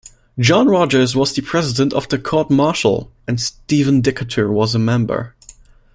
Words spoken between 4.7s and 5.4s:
a member.